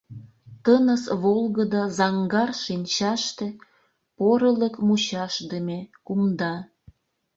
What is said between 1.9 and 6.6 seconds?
заҥгар шинчаште— Порылык мучашдыме, кумда.